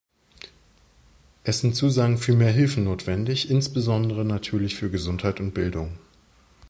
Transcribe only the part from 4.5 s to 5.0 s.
für